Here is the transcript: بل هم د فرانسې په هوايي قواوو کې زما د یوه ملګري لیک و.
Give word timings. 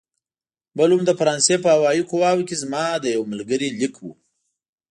بل 0.77 0.89
هم 0.95 1.01
د 1.05 1.11
فرانسې 1.19 1.55
په 1.63 1.69
هوايي 1.75 2.01
قواوو 2.11 2.47
کې 2.47 2.55
زما 2.63 2.83
د 2.99 3.05
یوه 3.15 3.27
ملګري 3.31 3.67
لیک 3.79 3.95
و. 4.01 4.05